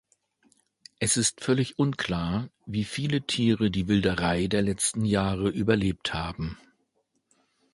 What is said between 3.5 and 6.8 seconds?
die Wilderei der letzten Jahre überlebt haben.